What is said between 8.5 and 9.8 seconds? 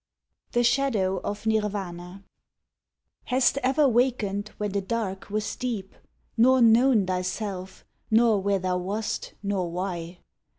thou wast, nor